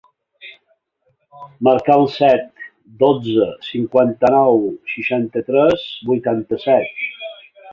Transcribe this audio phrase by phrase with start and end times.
[1.67, 2.63] Marca el set,
[3.03, 4.59] dotze, cinquanta-nou,
[4.95, 7.07] seixanta-tres, vuitanta-set.